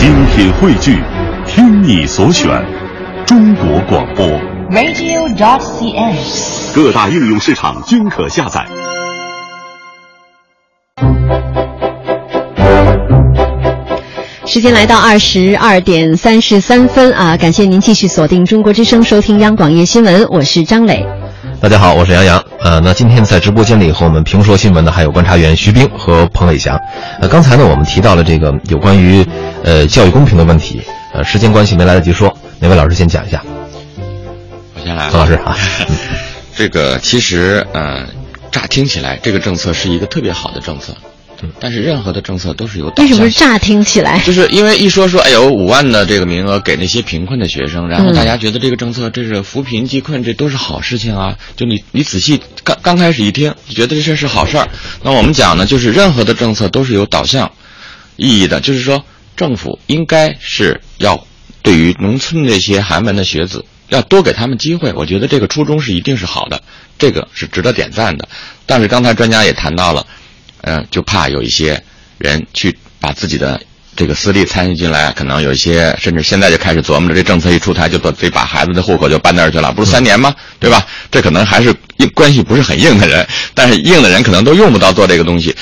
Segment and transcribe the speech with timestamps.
[0.00, 0.96] 精品汇聚，
[1.46, 2.48] 听你所选，
[3.26, 4.26] 中国广播。
[4.70, 6.16] radio.cn。
[6.74, 8.66] 各大应用市场均可下载。
[14.46, 17.36] 时间来到二十二点三十三分啊！
[17.36, 21.06] 感谢您继续锁定中国之声，收听央广夜新闻，我是张磊。
[21.60, 22.42] 大家好，我是杨洋。
[22.60, 26.74] 呃，那今天在直播间里和我们评说新闻的还有观察员徐冰和彭伟翔。
[27.20, 29.22] 呃，刚才呢我们提到了这个有关于
[29.62, 30.80] 呃教育公平的问题，
[31.12, 33.44] 呃，时间关系没来得及说，哪位老师先讲一下？
[34.74, 35.54] 我先来吧，彭老师啊。
[36.56, 38.06] 这个其实呃，
[38.50, 40.94] 乍听起来这个政策是一个特别好的政策，
[41.58, 44.18] 但是任何的政策都是有导为什么乍听起来？
[44.20, 51.36] 就是因为一说说，哎有五万的这个名额给那些贫困的学生，然后嗯大家觉得这个政策这是扶贫济困，这都是好事情啊。
[51.56, 54.68] 就你你仔细刚刚开始一听，就觉得这事儿是好事儿。
[55.02, 57.52] 那我们讲呢，就是任何的政策都是有导向
[58.16, 59.04] 意义的，就是说
[59.36, 61.26] 政府应该是要
[61.62, 63.64] 对于农村这些寒门的学子。
[63.88, 66.62] 要多给他们机会，我觉得这个初衷是一定是好的，
[66.96, 68.28] 这个是值得点赞的。
[68.64, 70.06] 但是刚才专家也谈到了，
[70.62, 71.82] 嗯、就怕有一些
[72.18, 73.60] 人去把自己的
[73.96, 80.34] 这个私利参与进来，可能有一些甚至现在就开始琢磨着这政策一出台就得得把孩子的户口就搬那儿去了，不是三年吗？
[80.58, 80.86] 对吧？
[81.10, 85.54] 这可能还是硬关系不是很硬的人，但是硬的人可能都用不到做这个东西。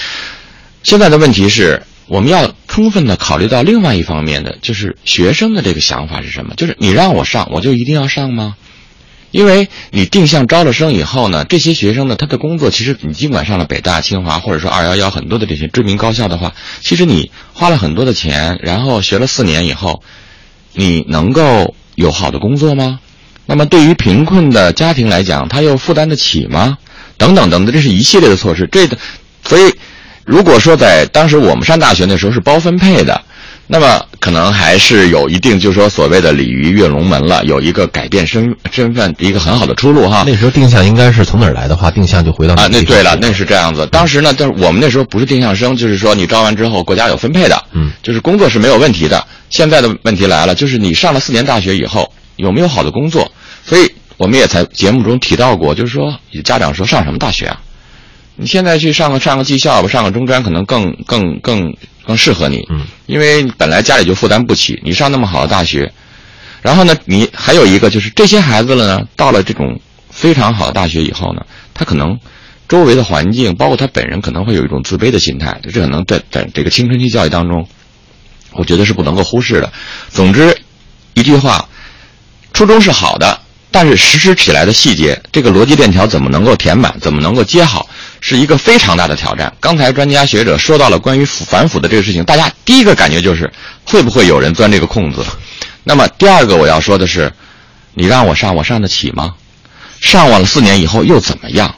[0.85, 6.55] 现在的问题是，我们要充分的考虑到另外一方面的，就是学生的这个想法是什么？
[6.57, 8.57] 就是你让我上，我就一定要上吗？
[9.31, 20.03] 因为你定向招了生以后呢，这些学生呢，他的工作其实你尽管上了北大、清华或者说二幺幺很多的这些知名高校的话，其实你花了很多的钱，然后学了四年以后，
[20.73, 23.01] 你能够有好的工作吗？
[23.47, 26.79] 那么对于贫困的家庭来讲，他又负担得起吗？
[27.17, 28.69] 等等等等，这是一系列的措施。
[28.71, 28.97] 这个，
[29.45, 29.75] 所以
[30.25, 33.23] 如果说在当时我们上大学那时候是包分配的，
[33.67, 40.25] 那么可能还是有一定，就是说所谓的鲤鱼跃龙门了，有一个改变身身份一个很好的出路哈。
[40.27, 43.87] 那时候定向应该是从哪儿来的话，定向就回到啊，那对了，那那是这样子。
[43.93, 49.25] 当时呢，但是我们那时候不是定向生，就是说你招完之后，国家有分配的，嗯，就是工作是没有问题的。
[49.51, 53.31] 现在的问题来了，就是你上了四年大学以后有没有好的工作？
[53.65, 57.61] 所以我们也在节目中提到过，就是说家长说上什么大学啊？
[58.41, 61.75] 你现在去上个上个技校吧，上个中专可能更更更
[62.07, 65.93] 更适合你，嗯，因为本来家里就负担不起，你上那么好的大学，
[66.63, 71.43] 然后呢，你还有一个就是这些孩子了呢，到了这种非常好的大学以后呢，
[71.75, 72.17] 他可能
[72.69, 77.67] 周围的环境，包括他本人，可能会有一种自卑的心态，这可能在在这个青春期教育当中，
[78.53, 79.73] 我觉得是不能够忽视的。
[80.11, 80.57] 总之，
[81.15, 81.69] 一句话，
[82.53, 87.89] 初衷是好的，但是实施起来的细节，这个逻辑链条怎么能够填满，怎么能够接好，
[88.29, 89.51] 是一个非常大的挑战。
[89.59, 93.51] 刚才专家学者说到了关于腐反腐的这个事情，大家第一个感觉就是
[93.85, 95.25] 会不会有人钻这个空子？
[95.83, 97.33] 那么第二个我要说的是，
[97.95, 99.35] 你让我上，我上得起吗？
[100.01, 101.75] 上完了四年以后又怎么样？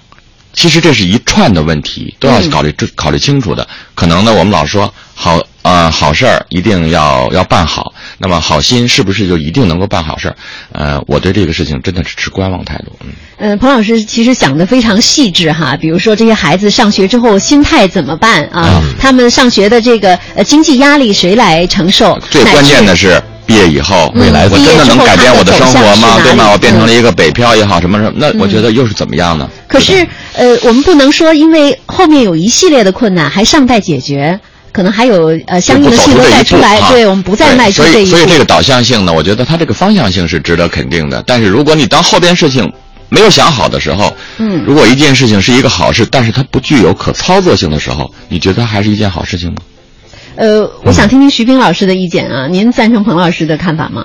[0.53, 3.67] 其实这是一串的问题，都要考虑、这考虑清楚的。
[3.95, 4.93] 可能呢，我们老说
[5.23, 10.37] 好呃好事儿一定要要办好，那么好心是不是就一定能够办好事儿？
[10.73, 12.97] 呃，我对这个事情真的是持观望态度。
[13.03, 18.81] 嗯，嗯，彭老师其实想的非常细致哈，比如说这些孩子上学之后心态怎么办啊？
[18.83, 22.19] 嗯他们上学的这个呃经济压力谁来承受？
[22.31, 23.23] 最关键的是。
[23.47, 26.21] 毕业以后，嗯未来我真的能改变我的生活吗？
[26.23, 26.51] 对吗？
[26.53, 29.51] 我变成了一个北漂也好，什么什么，那我觉得又是怎么样呢？
[29.67, 34.39] 可是呃，我们不能说因为后面有一系列的困难还尚待解决，
[34.73, 38.11] 可能还有呃相应的细则再出来，对我们不再迈出这一步。
[38.11, 41.23] 所以，所以这个导向性呢，我觉得它这个方向性是值得肯定的。
[41.27, 42.71] 但是如果你当后边事情
[43.09, 49.57] 没有想好的时候，嗯，如果一件事情是一个好事，但是它不具有可操作性的时候，你觉得它还是一件好事情吗？
[50.37, 54.05] 呃，我想听听徐冰老师的意见啊，您赞成彭老师的看法吗？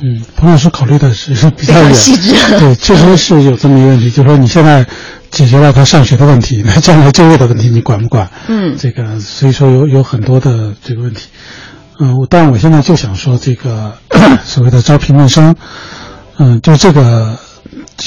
[0.00, 4.86] 嗯，彭老师考虑的是比较远，细致对，确实是有这么一个问题，就是说你现在
[5.30, 8.28] 解决了他上学的问题，那 将来就业的问题你管不管？
[8.48, 11.28] 嗯这个所以说有有很多的这个问题。
[11.98, 13.94] 嗯，我但我现在就想说这个
[14.44, 15.54] 所谓的招贫困生，
[16.38, 17.38] 嗯，就这个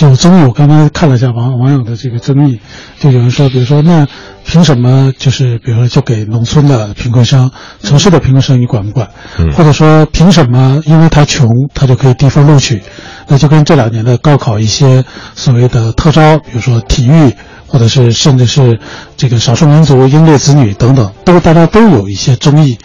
[0.02, 0.44] 有争议。
[0.46, 2.60] 我刚才看了一下网网友的这个争议，
[3.00, 4.08] 就有人说，比如说那
[4.46, 7.50] 凭什么就是比如说就给农村的贫困生、
[7.82, 9.10] 城市的贫困生你管不管？
[9.40, 12.84] 嗯或者说凭什么因为他穷他就可以低分录取？
[13.30, 15.06] 那就跟这两年的高考一些
[15.36, 17.34] 所谓的特招，比如说体育，
[17.68, 18.80] 或者是甚至是
[19.16, 22.78] 这个少数民族、英烈子女等等，都大家都有一些争议。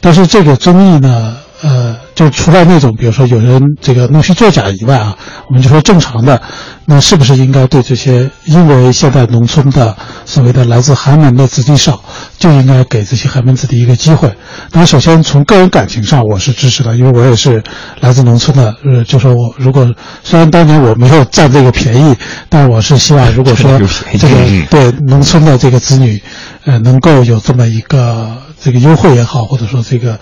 [0.00, 5.16] 但是这个争议呢，呃，就除了那种比如说有人这个弄虚作假以外啊，
[5.48, 6.42] 我们就说正常的，
[6.84, 9.96] 那是不是应该对这些因为现在农村的
[10.26, 12.02] 所谓的来自寒门的子弟少，
[12.38, 14.34] 就应该给这些寒门子弟一个机会？
[14.72, 17.62] 那首先从个人感情上我是支持的，因为我也是
[18.00, 19.90] 来自农村的，呃，就说我如果
[20.22, 22.14] 虽然当年我没有占这个便宜，
[22.50, 23.78] 但我是希望如果说
[24.18, 26.20] 这个对农村的这个子女，
[26.66, 30.18] 呃，能够有这么一个这个优惠也好，或者说这个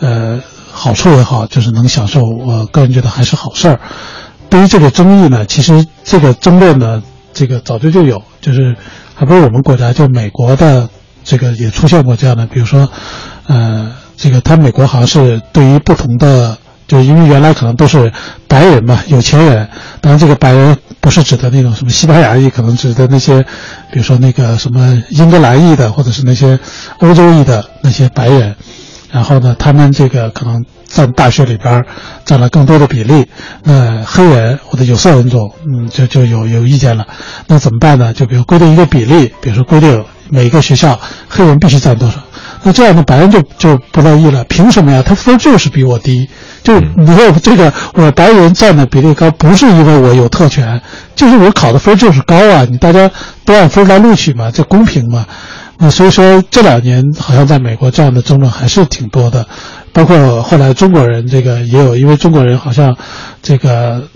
[0.00, 0.40] 呃。
[0.76, 3.80] 好处也好，就是能享受，我个人觉得还是好事儿。
[4.50, 7.02] 对于这个争议呢，其实这个争论呢，
[7.32, 8.76] 这个早就就有，就是
[9.14, 10.90] 还不是我们国家，就美国的
[11.24, 12.88] 这个也出现过这样的，比如说，
[13.46, 18.12] 呃，这个他美国好像是对于不同的，就因为原来可能都是
[18.46, 19.68] 白人嘛，有钱人，
[20.02, 23.42] 当然这个白人不是指的那种什么西班牙裔，可能指的那些，
[23.90, 26.58] 比如说那个什么英格兰裔的，或者是那些
[26.98, 28.54] 欧洲裔的那些白人。
[29.16, 31.86] 然后呢，他们这个可能占大学里边
[32.26, 33.26] 占了更多的比例。
[33.62, 37.06] 那黑人或者有色人种，嗯，就就有有意见了。
[37.46, 38.12] 那怎么办呢？
[38.12, 42.16] 就比如规定一个比例，比如说规定每个学校黑人必须占多少。
[42.62, 44.44] 那这样的白人就就不乐意了。
[44.44, 45.02] 凭什么呀？
[45.02, 46.28] 他分就是比我低。
[46.62, 50.82] 就你说这个我白人占的比例高，不是因为我有特权，
[51.14, 52.66] 就是我考的分就是高啊。
[52.70, 53.10] 你大家
[53.46, 55.24] 都按分来录取嘛，这公平嘛。
[55.78, 59.46] 那所以说这两年好像在美国这样的争论还是挺多的，
[59.92, 62.96] 包括后来中国人这个也有，因为中国人好像
[63.42, 64.08] 这个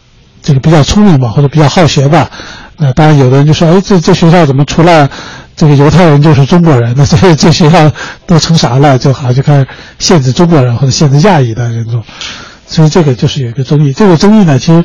[0.42, 2.30] 这个比较聪明吧，或者比较好学吧。
[2.78, 5.08] 那当然有的人就说，哎，这这学校怎么除了
[5.54, 6.94] 这个犹太人就是中国人？
[6.96, 7.92] 那这这学校
[8.26, 8.98] 都成啥了？
[8.98, 9.66] 就好像就开始
[9.98, 12.02] 限制中国人或者限制亚裔的人种。
[12.66, 13.92] 所以这个就是有一个争议。
[13.92, 14.82] 这个争议呢，其实。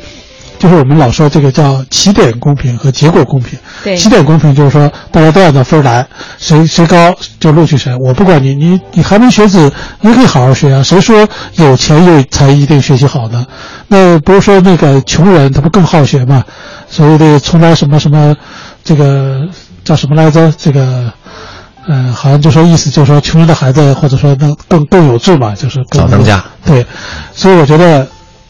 [0.66, 3.56] 就是我们老说这个叫起点公平和结果公平。
[3.84, 6.04] 对，起点公平就是说大家都按照分来，
[6.40, 7.94] 谁谁高就录取谁。
[8.00, 10.82] 我不管你，你你寒门学子你可以好好学啊。
[10.82, 11.24] 谁说
[11.54, 13.46] 有钱又才一定学习好呢？
[13.86, 16.42] 那不是说那个穷人他不更好学吗？
[16.90, 18.34] 所谓的从来什么什么，
[18.82, 19.42] 这个
[19.84, 20.52] 叫什么来着？
[20.58, 21.12] 这个，
[21.86, 26.44] 嗯，好像就说意思就是说穷人的孩子或者说更更更有志嘛，就是早当家。
[26.64, 26.84] 对，
[27.32, 28.08] 所以我觉得。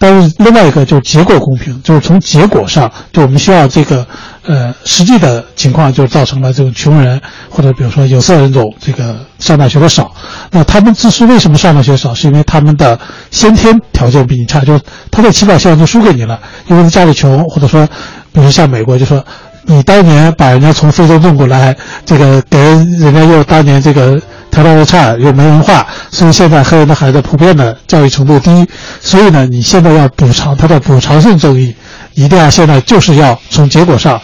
[0.08, 4.06] 但是另外一个就是结果公平，就是从结果上，就我们需要这个，
[4.44, 7.20] 呃，实际的情况就造成了这种穷人
[7.50, 10.14] 或者比如说有色人种这个上大学的少。
[10.52, 12.14] 那他们这是为什么上大学少？
[12.14, 12.96] 是因为他们的
[13.32, 16.38] 先天条件比你差，就是他在起跑线上就输给你了，
[16.68, 17.84] 因为他家里穷，或者说，
[18.32, 19.24] 比如像美国就说，
[19.64, 24.22] 你当年把人家从非洲弄过来，这个给人家又当年这个。
[24.50, 28.66] 条件又差又没文化，所以现在黑人的孩子普遍的教育程度低，
[29.00, 31.74] 所以呢，你现在要补偿他的补偿性正义，
[32.14, 34.18] 一定要现在就是要从结果上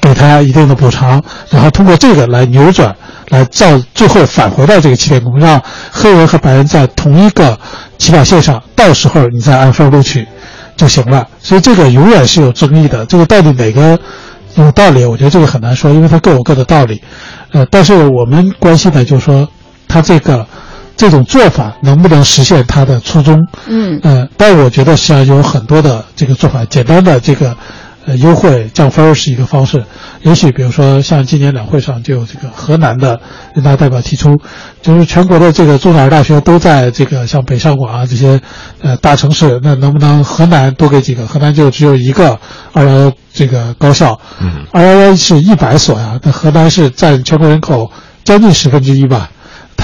[0.00, 2.96] 给他一定的补偿，然后通过这个来扭转，
[3.28, 5.62] 来造最后返回到这个起点工，让
[5.92, 7.56] 黑人和白人在同一个
[7.96, 10.26] 起跑线上，到时候你再按分录取
[10.76, 11.28] 就行了。
[11.40, 13.96] 所以这个永远是有争议的，这个到底哪个
[14.56, 15.04] 有道理？
[15.04, 17.00] 我觉得这个很难说，因为它各有各的道理。
[17.52, 19.48] 呃，但是我们关心的就是说。
[19.88, 20.46] 他这个
[20.96, 23.46] 这种做法能不能实现他的初衷？
[23.66, 27.56] 嗯，呃，但我觉得实际上有很多的这个做法，简单的这个
[28.06, 29.84] 呃优惠降分是一个方式。
[30.22, 33.20] 也许比如说像今年两会上就有这个河南的
[33.54, 34.40] 人大代表提出，
[34.80, 38.40] 就是全国的这个中小大学都在这个像北上广啊这些
[38.80, 41.26] 呃大城市，那能不能河南多给几个？
[41.26, 42.40] 河南就只有一个
[42.72, 47.92] 二幺幺这个高校，嗯，二幺幺是一百所呀，那河南是占全国人口
[48.24, 49.30] 将近十分之一吧。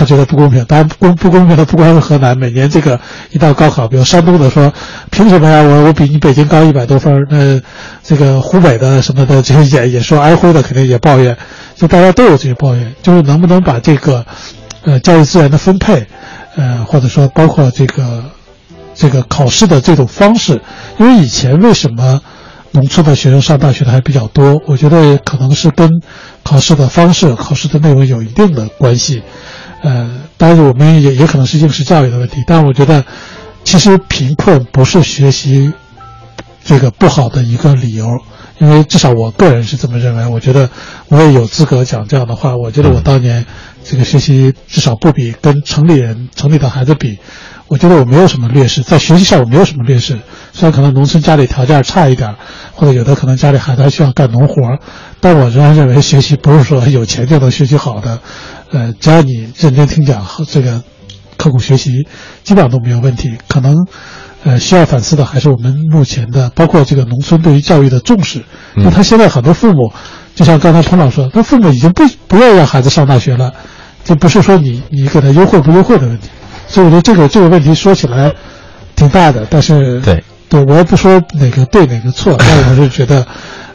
[0.03, 2.99] 他觉得不公平，当然不公不公平的不光是河南，每年这个
[3.31, 4.73] 一到高考，比如山东的说，
[5.13, 5.63] 凭什么呀？
[5.63, 7.61] 我我比你北京高一百多分那
[8.03, 11.37] 这个湖北的什么的，这些也也说安徽的肯定也抱怨，
[11.77, 14.27] 就大家都有这些抱怨，就是能不能把这个，
[14.85, 16.09] 呃，教育资源的分配，
[16.57, 18.25] 呃，或者说包括这个，
[18.97, 20.61] 这个考试的这种方式，
[20.99, 22.21] 因为以前为什么
[22.73, 24.61] 农村的学生上大学的还比较多？
[24.67, 25.89] 我觉得可能是跟
[26.43, 29.23] 考试的方式、考试的内容有一定的关系。
[29.83, 33.05] 呃，当然我们也也可能是应试教育的问题，但我觉得，
[33.65, 35.73] 其实贫困不是学习
[36.65, 38.07] 这个不好的一个理由，
[38.59, 40.27] 因为至少我个人是这么认为。
[40.29, 40.71] 我觉得
[41.09, 42.57] 我也有资格讲这样的话。
[42.57, 43.45] 我觉得我当年
[43.83, 47.19] 这个学习至少不比跟城里人、城里的孩子比，
[47.67, 50.17] 我觉得我没有什么劣势，在学习上我没有什么劣势。
[50.53, 52.37] 虽然可能农村家里条件差一点，
[52.73, 54.79] 或者有的可能家里孩子还需要干农活，
[55.21, 58.21] 但我仍然认为学习不是说有钱就能学习好的。
[58.73, 60.83] 呃，只要你认真听讲和这个
[61.37, 62.07] 刻苦学习，
[62.43, 63.37] 基本上都没有问题。
[63.47, 63.77] 可能，
[64.45, 68.45] 呃，需要反思的还是我们目前的，包括这个农村对于教育的重视。
[68.75, 69.93] 那他现在很多父母，
[70.35, 73.53] 就像刚才彭老师说，他父母已经不不愿意让孩子上大学了，
[74.05, 76.29] 这不是说你你给他优惠不优惠的问题。
[76.67, 78.33] 所以我觉得这个这个问题说起来
[78.97, 83.27] 挺大的，但是对对我也不说哪个对哪个错，但我是觉得，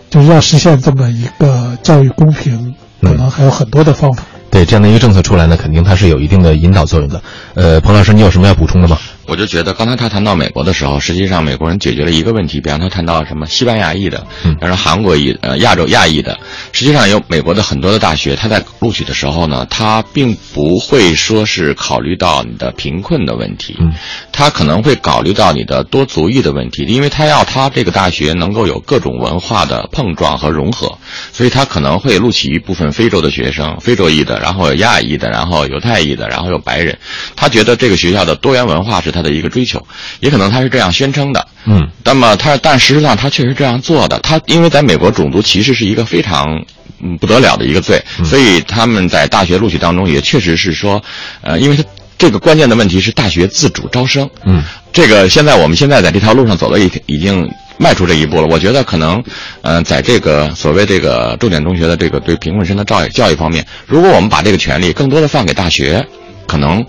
[0.09, 2.73] 就是要实现这么一个教育公平，
[3.03, 4.23] 可能还有很多的方法。
[4.57, 7.21] 对这样的一个政策出来呢，肯定它是有一定的引导作用的。
[7.53, 8.97] 呃，彭老师，你有什么要补充的吗？
[9.27, 14.55] 我就觉得，刚才他谈到美国的时候，实际上美国人解决了一个问题，比方他谈到什么西班牙裔的，嗯。
[14.55, 16.39] 比方说韩国裔、呃亚洲亚裔的，
[16.71, 23.93] 实际上有美国的很多的大学，他在录取的时候呢，他并不会说是考虑到你的贫困的问题，嗯，
[24.31, 30.97] 他可能会考虑到你的多族裔的问题，因为他要他这个大学能够有各种文化的碰撞和融合，
[31.33, 36.97] 所以他可能会录取一部分非洲的学生，非洲裔的，然后有亚裔的，然后犹太裔的，然后有白人，
[37.35, 39.83] 他觉得这个学校的多元文化是他的一个追求，
[40.19, 41.47] 也可能他是这样宣称的。
[41.65, 44.19] 嗯，那么他，但实际上他确实这样做的。
[44.19, 46.63] 他因为在美国种族歧视是一个非常
[47.01, 51.03] 嗯不得了的一个罪，所以他们在大学录取当中也确实是说，
[51.41, 51.83] 呃，因为他
[52.17, 54.29] 这个关键的问题是大学自主招生。
[54.45, 58.47] 嗯，这个现在我们现在在这条路上走了已已经迈出这一步了。
[58.47, 59.21] 我觉得可能，
[59.61, 66.07] 呃，在这个所谓这个重点中学的这个对贫困生的教育教育方面，如果我们把这个权利更多的放给大学，
[66.47, 66.85] 可能。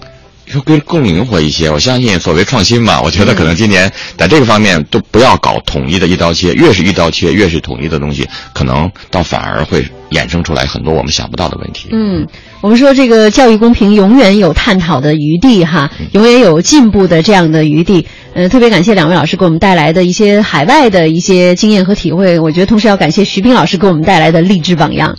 [0.53, 11.89] 会更更灵活一些，我相信所谓创新嘛，我觉得可能今年在这个方面都不要搞统一的一刀切，越是一刀切，越是统一的东西，可能倒反而会衍生出来很多我们想不到的问题。
[11.93, 12.27] 嗯，
[12.61, 18.07] 我们说这个教育公平永远有探讨的余地哈，永远有进步的这样的余地。
[18.35, 25.17] 呃，特别感谢两位老师给我们带来的一些海外的一些经验和体会，我觉得同时要感谢徐斌老师给我们带来的励志榜样。